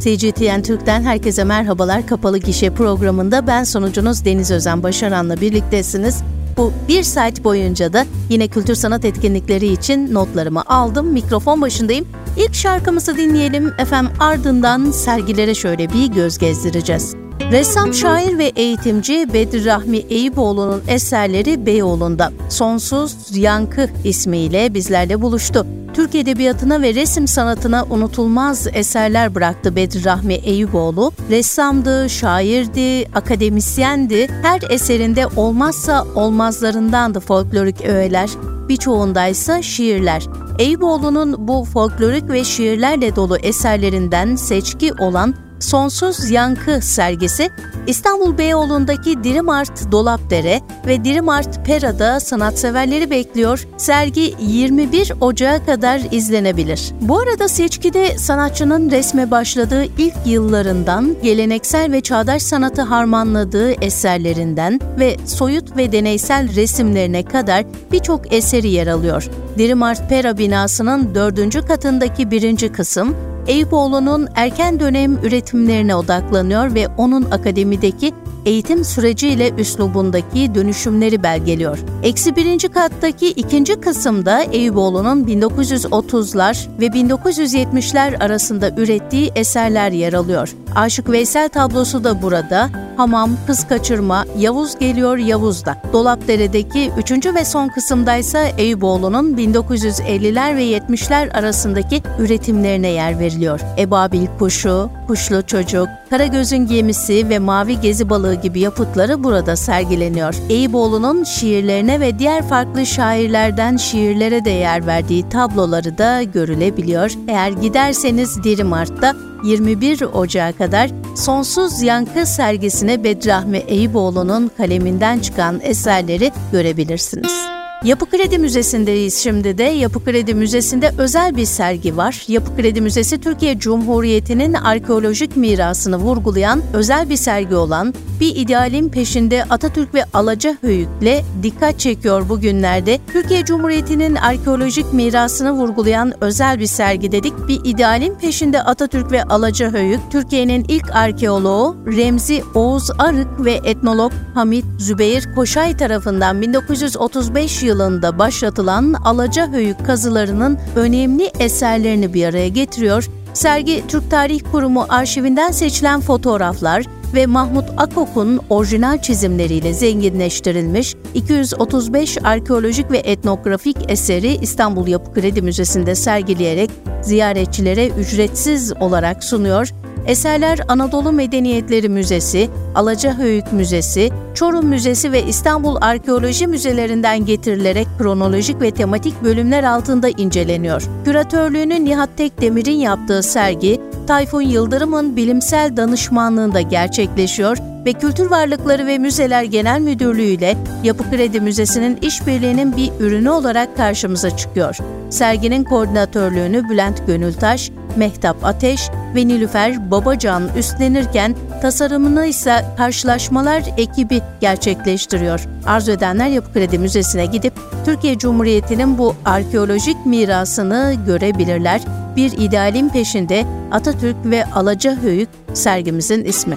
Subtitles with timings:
[0.00, 2.06] CGTN Türk'ten herkese merhabalar.
[2.06, 6.22] Kapalı Gişe programında ben sonucunuz Deniz Özen Başaran'la birliktesiniz.
[6.56, 11.06] Bu bir saat boyunca da yine kültür sanat etkinlikleri için notlarımı aldım.
[11.06, 12.08] Mikrofon başındayım.
[12.36, 13.72] İlk şarkımızı dinleyelim.
[13.78, 17.14] Efendim ardından sergilere şöyle bir göz gezdireceğiz.
[17.52, 25.66] Ressam, şair ve eğitimci Bedri Rahmi Eyüboğlu'nun eserleri Beyoğlu'nda Sonsuz Yankı ismiyle bizlerle buluştu.
[26.00, 31.12] Türk edebiyatına ve resim sanatına unutulmaz eserler bıraktı Bedri Rahmi Eyüboğlu.
[31.30, 34.28] Ressamdı, şairdi, akademisyendi.
[34.42, 38.30] Her eserinde olmazsa olmazlarındandı folklorik öğeler.
[38.68, 40.26] Birçoğunda ise şiirler.
[40.58, 47.50] Eyüboğlu'nun bu folklorik ve şiirlerle dolu eserlerinden seçki olan Sonsuz Yankı sergisi
[47.86, 53.66] İstanbul Beyoğlu'ndaki Dirimart Dolapdere ve Dirimart Pera'da sanatseverleri bekliyor.
[53.76, 56.92] Sergi 21 Ocağı kadar izlenebilir.
[57.00, 65.16] Bu arada seçkide sanatçının resme başladığı ilk yıllarından geleneksel ve çağdaş sanatı harmanladığı eserlerinden ve
[65.26, 69.28] soyut ve deneysel resimlerine kadar birçok eseri yer alıyor.
[69.58, 78.12] Dirimart Pera binasının dördüncü katındaki birinci kısım Eyüboğlu'nun erken dönem üretimlerine odaklanıyor ve onun akademideki
[78.44, 81.78] eğitim süreciyle üslubundaki dönüşümleri belgeliyor.
[82.02, 90.54] Eksi birinci kattaki ikinci kısımda Eyüboğlu'nun 1930'lar ve 1970'ler arasında ürettiği eserler yer alıyor.
[90.74, 92.70] Aşık Veysel tablosu da burada.
[93.00, 95.76] Hamam, Kız Kaçırma, Yavuz Geliyor Yavuz'da.
[95.92, 103.60] Dolapdere'deki üçüncü ve son kısımdaysa Eyüboğlu'nun 1950'ler ve 70'ler arasındaki üretimlerine yer veriliyor.
[103.78, 110.34] Ebabil Kuşu, Kuşlu Çocuk, Karagöz'ün Gemisi ve Mavi Gezi Balığı gibi yapıtları burada sergileniyor.
[110.48, 117.10] Eyüboğlu'nun şiirlerine ve diğer farklı şairlerden şiirlere de yer verdiği tabloları da görülebiliyor.
[117.28, 127.59] Eğer giderseniz Dirimart'ta 21 Ocağı kadar Sonsuz Yankı sergisine Bedrahmi Eyüboğlu'nun kaleminden çıkan eserleri görebilirsiniz.
[127.84, 129.62] Yapı Kredi Müzesi'ndeyiz şimdi de.
[129.62, 132.24] Yapı Kredi Müzesi'nde özel bir sergi var.
[132.28, 139.44] Yapı Kredi Müzesi Türkiye Cumhuriyeti'nin arkeolojik mirasını vurgulayan özel bir sergi olan Bir idealin Peşinde
[139.44, 142.98] Atatürk ve Alaca Höyük'le dikkat çekiyor bugünlerde.
[143.12, 147.32] Türkiye Cumhuriyeti'nin arkeolojik mirasını vurgulayan özel bir sergi dedik.
[147.48, 154.12] Bir idealin Peşinde Atatürk ve Alaca Höyük, Türkiye'nin ilk arkeoloğu Remzi Oğuz Arık ve etnolog
[154.34, 157.69] Hamit Zübeyir Koşay tarafından 1935 yılında
[158.18, 163.06] başlatılan Alaca Höyük kazılarının önemli eserlerini bir araya getiriyor.
[163.34, 166.84] Sergi Türk Tarih Kurumu arşivinden seçilen fotoğraflar
[167.14, 175.94] ve Mahmut Akok'un orijinal çizimleriyle zenginleştirilmiş 235 arkeolojik ve etnografik eseri İstanbul Yapı Kredi Müzesi'nde
[175.94, 176.70] sergileyerek
[177.02, 179.70] ziyaretçilere ücretsiz olarak sunuyor
[180.06, 188.70] Eserler Anadolu Medeniyetleri Müzesi, Alacahöyük Müzesi, Çorum Müzesi ve İstanbul Arkeoloji Müzelerinden getirilerek kronolojik ve
[188.70, 190.82] tematik bölümler altında inceleniyor.
[191.04, 199.42] Küratörlüğünü Nihat Tekdemir'in yaptığı sergi, Tayfun Yıldırım'ın bilimsel danışmanlığında gerçekleşiyor ve Kültür Varlıkları ve Müzeler
[199.42, 204.76] Genel Müdürlüğü ile Yapı Kredi Müzesi'nin işbirliğinin bir ürünü olarak karşımıza çıkıyor.
[205.10, 215.48] Serginin koordinatörlüğünü Bülent Gönültaş, Mehtap Ateş ve Nilüfer Babacan üstlenirken tasarımını ise Karşılaşmalar ekibi gerçekleştiriyor.
[215.66, 217.52] Arzu edenler Yapı Kredi Müzesi'ne gidip
[217.84, 221.80] Türkiye Cumhuriyeti'nin bu arkeolojik mirasını görebilirler.
[222.20, 226.56] Bir idealin peşinde Atatürk ve Alaca Höyük sergimizin ismi.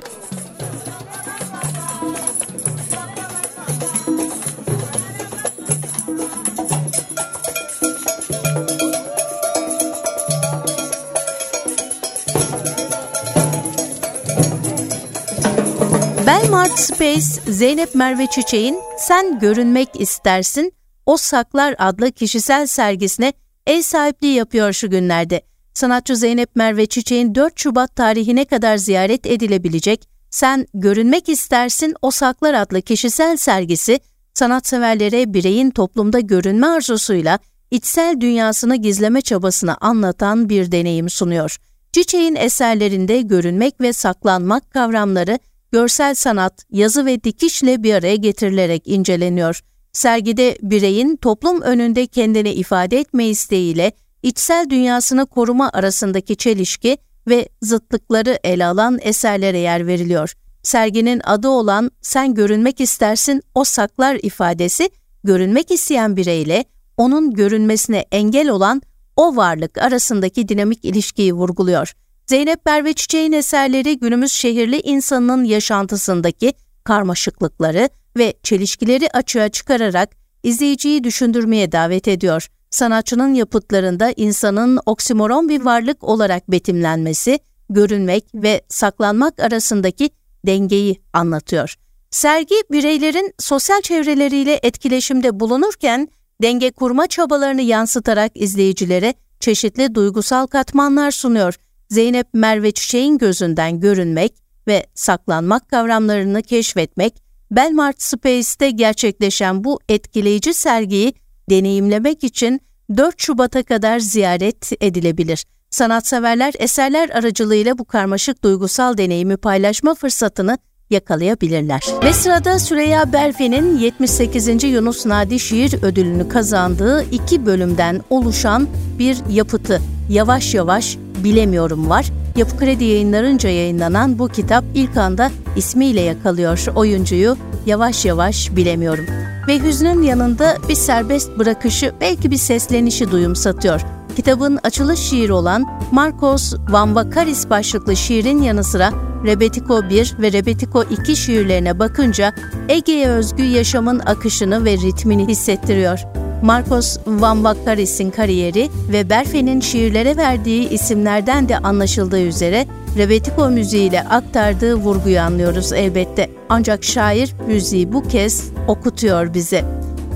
[16.27, 20.73] Belmart Space, Zeynep Merve Çiçek'in Sen Görünmek İstersin,
[21.05, 23.33] O Saklar adlı kişisel sergisine
[23.67, 25.52] ev sahipliği yapıyor şu günlerde.
[25.73, 32.53] Sanatçı Zeynep Merve Çiçek'in 4 Şubat tarihine kadar ziyaret edilebilecek Sen Görünmek İstersin O Saklar
[32.53, 33.99] adlı kişisel sergisi,
[34.33, 37.39] sanatseverlere bireyin toplumda görünme arzusuyla
[37.71, 41.57] içsel dünyasını gizleme çabasını anlatan bir deneyim sunuyor.
[41.91, 45.39] Çiçek'in eserlerinde görünmek ve saklanmak kavramları
[45.71, 49.61] görsel sanat, yazı ve dikişle bir araya getirilerek inceleniyor.
[49.91, 53.91] Sergide bireyin toplum önünde kendini ifade etme isteğiyle
[54.23, 56.97] içsel dünyasını koruma arasındaki çelişki
[57.27, 60.33] ve zıtlıkları ele alan eserlere yer veriliyor.
[60.63, 64.89] Serginin adı olan Sen görünmek istersin o saklar ifadesi
[65.23, 66.65] görünmek isteyen bireyle
[66.97, 68.81] onun görünmesine engel olan
[69.15, 71.93] o varlık arasındaki dinamik ilişkiyi vurguluyor.
[72.27, 72.93] Zeynep Berve
[73.33, 76.53] eserleri günümüz şehirli insanının yaşantısındaki
[76.83, 80.09] karmaşıklıkları ve çelişkileri açığa çıkararak
[80.43, 82.47] izleyiciyi düşündürmeye davet ediyor.
[82.73, 87.39] Sanatçının yapıtlarında insanın oksimoron bir varlık olarak betimlenmesi,
[87.69, 90.09] görünmek ve saklanmak arasındaki
[90.45, 91.75] dengeyi anlatıyor.
[92.11, 96.07] Sergi bireylerin sosyal çevreleriyle etkileşimde bulunurken
[96.41, 101.55] denge kurma çabalarını yansıtarak izleyicilere çeşitli duygusal katmanlar sunuyor.
[101.89, 104.33] Zeynep Merve Çiçek'in gözünden görünmek
[104.67, 111.13] ve saklanmak kavramlarını keşfetmek, Belmart Space'te gerçekleşen bu etkileyici sergiyi
[111.49, 112.61] deneyimlemek için
[112.97, 115.45] 4 Şubat'a kadar ziyaret edilebilir.
[115.69, 120.57] Sanatseverler eserler aracılığıyla bu karmaşık duygusal deneyimi paylaşma fırsatını
[120.89, 121.83] yakalayabilirler.
[122.03, 124.63] Ve sırada Süreyya Berfe'nin 78.
[124.63, 128.67] Yunus Nadi Şiir Ödülünü kazandığı iki bölümden oluşan
[128.99, 132.05] bir yapıtı Yavaş Yavaş Bilemiyorum var.
[132.35, 139.22] Yapı Kredi yayınlarınca yayınlanan bu kitap ilk anda ismiyle yakalıyor oyuncuyu Yavaş Yavaş Bilemiyorum.
[139.47, 143.81] Ve hüznün yanında bir serbest bırakışı belki bir seslenişi duyumsatıyor.
[144.15, 148.91] Kitabın açılış şiiri olan Marcos Van Vakaris başlıklı şiirin yanı sıra
[149.25, 152.33] Rebetiko 1 ve Rebetiko 2 şiirlerine bakınca
[152.69, 155.99] Ege'ye özgü yaşamın akışını ve ritmini hissettiriyor.
[156.43, 162.67] Marcos Van Vakaris'in kariyeri ve Berfe'nin şiirlere verdiği isimlerden de anlaşıldığı üzere
[162.97, 166.29] Rebetiko müziğiyle aktardığı vurguyu anlıyoruz elbette.
[166.49, 169.65] Ancak şair müziği bu kez okutuyor bize.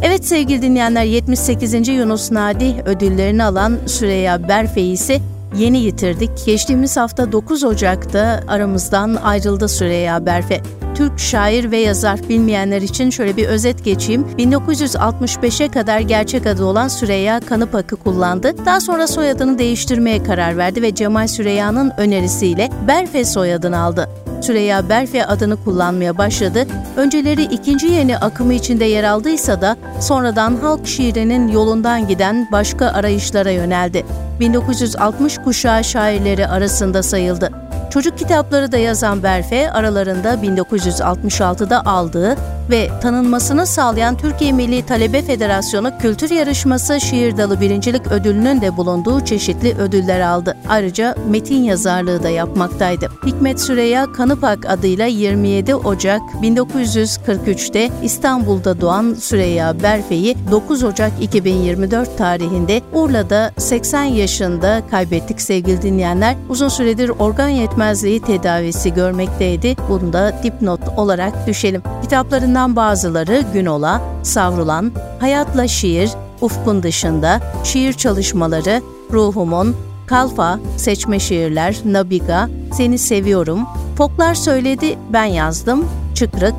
[0.01, 1.87] Evet sevgili dinleyenler 78.
[1.87, 5.19] Yunus Nadi ödüllerini alan Süreyya Berfe'yi ise
[5.55, 6.29] yeni yitirdik.
[6.45, 10.61] Geçtiğimiz hafta 9 Ocak'ta aramızdan ayrıldı Süreyya Berfe.
[10.95, 14.25] Türk şair ve yazar bilmeyenler için şöyle bir özet geçeyim.
[14.37, 18.65] 1965'e kadar gerçek adı olan Süreyya Kanıpak'ı kullandı.
[18.65, 24.26] Daha sonra soyadını değiştirmeye karar verdi ve Cemal Süreyya'nın önerisiyle Berfe soyadını aldı.
[24.41, 26.65] Süreyya Berfe adını kullanmaya başladı.
[26.97, 33.51] Önceleri ikinci yeni akımı içinde yer aldıysa da sonradan halk şiirinin yolundan giden başka arayışlara
[33.51, 34.05] yöneldi.
[34.39, 37.51] 1960 kuşağı şairleri arasında sayıldı.
[37.89, 42.35] Çocuk kitapları da yazan Berfe aralarında 1966'da aldığı
[42.69, 49.25] ve tanınmasını sağlayan Türkiye Milli Talebe Federasyonu Kültür Yarışması Şiir Dalı Birincilik Ödülünün de bulunduğu
[49.25, 50.57] çeşitli ödüller aldı.
[50.69, 53.07] Ayrıca metin yazarlığı da yapmaktaydı.
[53.25, 62.81] Hikmet Süreyya Kanıpak adıyla 27 Ocak 1943'te İstanbul'da doğan Süreyya Berfe'yi 9 Ocak 2024 tarihinde
[62.93, 66.35] Urla'da 80 yaşında kaybettik sevgili dinleyenler.
[66.49, 69.75] Uzun süredir organ yetmezliği tedavisi görmekteydi.
[69.89, 71.83] Bunu da dipnot olarak düşelim.
[72.01, 76.09] Kitaplarından Bunlardan bazıları Günola, Savrulan, Hayatla Şiir,
[76.41, 78.81] Ufkun Dışında, Şiir Çalışmaları,
[79.13, 79.75] Ruhumun,
[80.07, 83.59] Kalfa, Seçme Şiirler, Nabiga, Seni Seviyorum,
[83.97, 86.53] Foklar Söyledi, Ben Yazdım, Çıkrık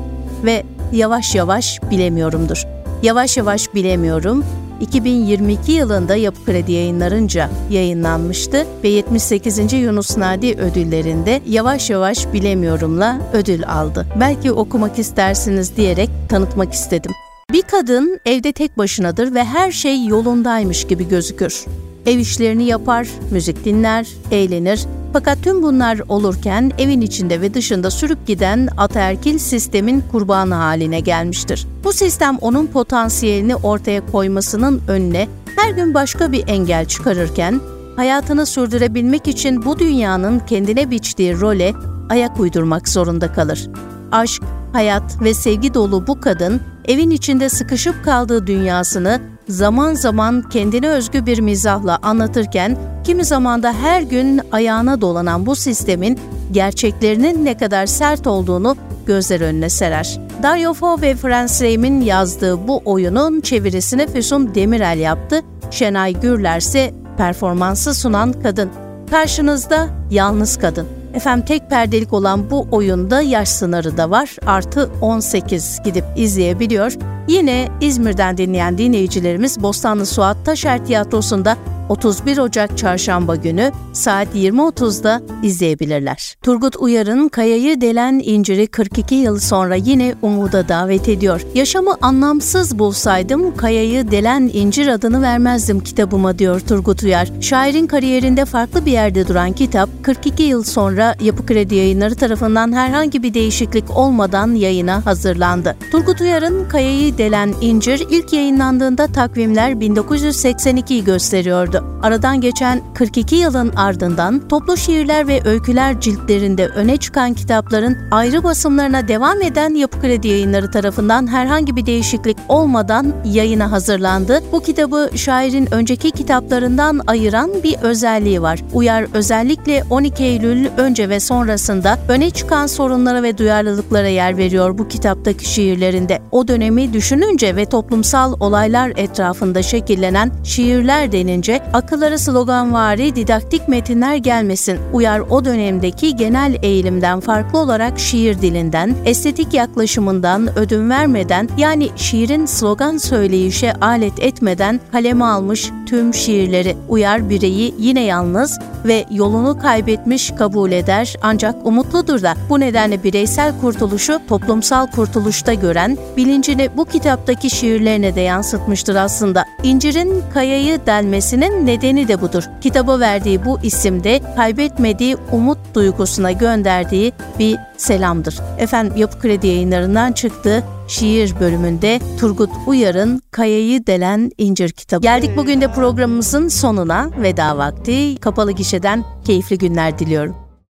[0.45, 2.63] ve Yavaş Yavaş Bilemiyorumdur.
[3.03, 4.45] Yavaş Yavaş Bilemiyorum,
[4.81, 9.73] 2022 yılında Yapı Kredi yayınlarınca yayınlanmıştı ve 78.
[9.73, 14.07] Yunus Nadi ödüllerinde Yavaş Yavaş Bilemiyorum'la ödül aldı.
[14.19, 17.11] Belki okumak istersiniz diyerek tanıtmak istedim.
[17.53, 21.65] Bir kadın evde tek başınadır ve her şey yolundaymış gibi gözükür.
[22.05, 24.85] Ev işlerini yapar, müzik dinler, eğlenir.
[25.13, 31.67] Fakat tüm bunlar olurken evin içinde ve dışında sürüp giden ataerkil sistemin kurbanı haline gelmiştir.
[31.83, 37.61] Bu sistem onun potansiyelini ortaya koymasının önüne her gün başka bir engel çıkarırken
[37.95, 41.73] hayatını sürdürebilmek için bu dünyanın kendine biçtiği role
[42.09, 43.69] ayak uydurmak zorunda kalır.
[44.11, 44.43] Aşk,
[44.73, 51.25] hayat ve sevgi dolu bu kadın evin içinde sıkışıp kaldığı dünyasını zaman zaman kendine özgü
[51.25, 56.19] bir mizahla anlatırken kimi zaman da her gün ayağına dolanan bu sistemin
[56.51, 58.75] gerçeklerinin ne kadar sert olduğunu
[59.05, 60.19] gözler önüne serer.
[60.43, 65.41] Dario Fo ve Franz Reim'in yazdığı bu oyunun çevirisini Füsun Demirel yaptı.
[65.71, 68.69] Şenay Gürler ise performansı sunan kadın.
[69.11, 70.98] Karşınızda yalnız kadın.
[71.13, 74.35] Efendim tek perdelik olan bu oyunda yaş sınırı da var.
[74.45, 76.93] Artı 18 gidip izleyebiliyor.
[77.27, 81.57] Yine İzmir'den dinleyen dinleyicilerimiz Bostanlı Suat Taşer Tiyatrosu'nda
[81.89, 86.35] 31 Ocak Çarşamba günü saat 20.30'da izleyebilirler.
[86.41, 91.41] Turgut Uyar'ın Kayayı Delen İncir'i 42 yıl sonra yine umuda davet ediyor.
[91.55, 97.29] Yaşamı anlamsız bulsaydım Kayayı Delen İncir adını vermezdim kitabıma diyor Turgut Uyar.
[97.41, 103.23] Şairin kariyerinde farklı bir yerde duran kitap 42 yıl sonra Yapı Kredi Yayınları tarafından herhangi
[103.23, 105.75] bir değişiklik olmadan yayına hazırlandı.
[105.91, 111.78] Turgut Uyar'ın Kayayı Delen İncir ilk yayınlandığında takvimler 1982'yi gösteriyordu.
[111.79, 111.99] Dönüştü.
[112.03, 119.07] Aradan geçen 42 yılın ardından toplu şiirler ve öyküler ciltlerinde öne çıkan kitapların ayrı basımlarına
[119.07, 124.43] devam eden Yapı Kredi Yayınları tarafından herhangi bir değişiklik olmadan yayına hazırlandı.
[124.51, 128.59] Bu kitabı şairin önceki kitaplarından ayıran bir özelliği var.
[128.73, 134.87] Uyar özellikle 12 Eylül önce ve sonrasında öne çıkan sorunlara ve duyarlılıklara yer veriyor bu
[134.87, 136.19] kitaptaki şiirlerinde.
[136.31, 144.79] O dönemi düşününce ve toplumsal olaylar etrafında şekillenen şiirler denince akıllara sloganvari didaktik metinler gelmesin.
[144.93, 152.45] Uyar o dönemdeki genel eğilimden farklı olarak şiir dilinden, estetik yaklaşımından ödün vermeden yani şiirin
[152.45, 156.77] slogan söyleyişe alet etmeden kaleme almış tüm şiirleri.
[156.89, 163.59] Uyar bireyi yine yalnız ve yolunu kaybetmiş kabul eder ancak umutludur da bu nedenle bireysel
[163.61, 169.45] kurtuluşu toplumsal kurtuluşta gören bilincini bu kitaptaki şiirlerine de yansıtmıştır aslında.
[169.63, 172.43] İncir'in kayayı delmesinin nedeni de budur.
[172.61, 178.39] Kitaba verdiği bu isimde kaybetmediği umut duygusuna gönderdiği bir selamdır.
[178.57, 185.01] Efendim Yapı Kredi yayınlarından çıktı şiir bölümünde Turgut Uyar'ın Kayayı Delen İncir kitabı.
[185.01, 188.15] Geldik bugün de programımızın sonuna veda vakti.
[188.15, 190.48] Kapalı gişeden keyifli günler diliyorum.